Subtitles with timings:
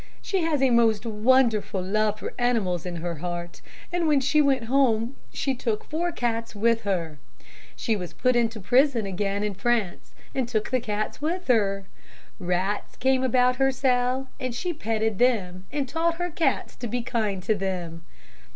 [0.19, 3.61] She has a most wonderful love for animals in her heart,
[3.93, 7.19] and when she went home she took four cats with her.
[7.75, 11.85] She was put into prison again in France and took the cats with her.
[12.39, 17.03] Rats came about her cell and she petted them and taught her cats to be
[17.03, 18.01] kind to them.